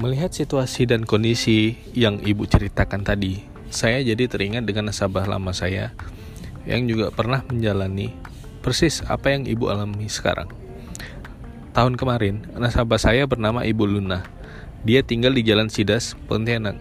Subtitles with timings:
[0.00, 5.92] Melihat situasi dan kondisi yang ibu ceritakan tadi, saya jadi teringat dengan nasabah lama saya
[6.64, 8.16] yang juga pernah menjalani
[8.64, 10.48] persis apa yang ibu alami sekarang.
[11.76, 14.24] Tahun kemarin, nasabah saya bernama Ibu Luna.
[14.80, 16.80] Dia tinggal di Jalan Sidas, Pontianak.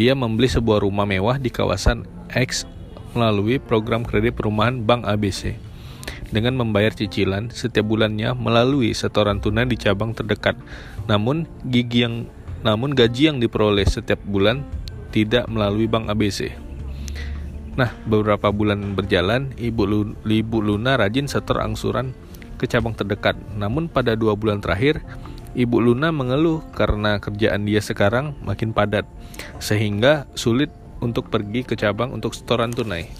[0.00, 2.64] Dia membeli sebuah rumah mewah di kawasan X
[3.12, 5.63] melalui program kredit perumahan Bank ABC
[6.34, 10.58] dengan membayar cicilan setiap bulannya melalui setoran tunai di cabang terdekat.
[11.06, 12.26] Namun gigi yang
[12.66, 14.66] namun gaji yang diperoleh setiap bulan
[15.14, 16.50] tidak melalui Bank ABC.
[17.74, 22.16] Nah, beberapa bulan berjalan, Ibu, Ibu Luna rajin setor angsuran
[22.56, 23.36] ke cabang terdekat.
[23.54, 25.02] Namun pada dua bulan terakhir,
[25.54, 29.06] Ibu Luna mengeluh karena kerjaan dia sekarang makin padat,
[29.58, 30.70] sehingga sulit
[31.02, 33.10] untuk pergi ke cabang untuk setoran tunai.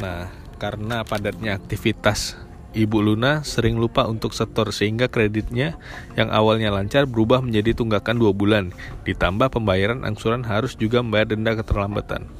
[0.00, 2.38] Nah, karena padatnya aktivitas
[2.72, 5.74] Ibu Luna sering lupa untuk setor sehingga kreditnya
[6.14, 8.72] yang awalnya lancar berubah menjadi tunggakan dua bulan,
[9.04, 12.32] ditambah pembayaran angsuran harus juga membayar denda keterlambatan.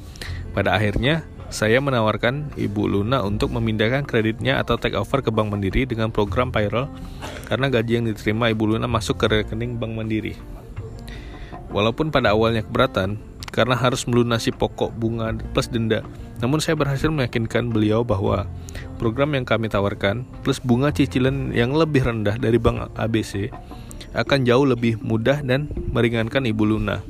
[0.57, 1.21] Pada akhirnya,
[1.53, 6.49] saya menawarkan Ibu Luna untuk memindahkan kreditnya atau take over ke Bank Mandiri dengan program
[6.49, 6.89] payroll
[7.45, 10.33] karena gaji yang diterima Ibu Luna masuk ke rekening Bank Mandiri.
[11.69, 13.21] Walaupun pada awalnya keberatan,
[13.53, 16.01] karena harus melunasi pokok bunga plus denda.
[16.41, 18.49] Namun saya berhasil meyakinkan beliau bahwa
[18.97, 23.53] program yang kami tawarkan plus bunga cicilan yang lebih rendah dari Bank ABC
[24.17, 27.05] akan jauh lebih mudah dan meringankan Ibu Luna.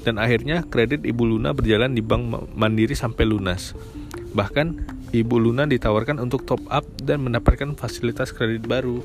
[0.00, 3.76] Dan akhirnya kredit Ibu Luna berjalan di Bank Mandiri sampai lunas.
[4.32, 4.66] Bahkan
[5.10, 9.02] Ibu Luna ditawarkan untuk top up dan mendapatkan fasilitas kredit baru.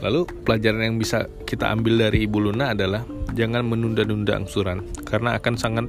[0.00, 3.04] Lalu pelajaran yang bisa kita ambil dari Ibu Luna adalah
[3.36, 5.86] jangan menunda-nunda angsuran karena akan sangat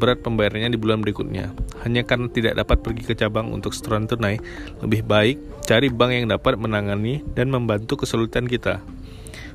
[0.00, 1.52] berat pembayarannya di bulan berikutnya.
[1.84, 4.40] Hanya karena tidak dapat pergi ke cabang untuk setoran tunai,
[4.80, 5.36] lebih baik
[5.68, 8.80] cari bank yang dapat menangani dan membantu kesulitan kita.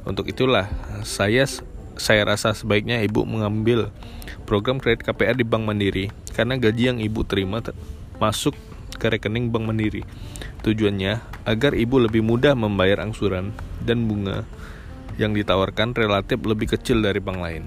[0.05, 0.69] Untuk itulah
[1.01, 1.49] saya
[1.97, 3.89] saya rasa sebaiknya ibu mengambil
[4.45, 7.63] program kredit KPR di Bank Mandiri karena gaji yang ibu terima
[8.21, 8.53] masuk
[8.95, 10.05] ke rekening Bank Mandiri.
[10.65, 13.53] Tujuannya agar ibu lebih mudah membayar angsuran
[13.85, 14.49] dan bunga
[15.21, 17.63] yang ditawarkan relatif lebih kecil dari bank lain.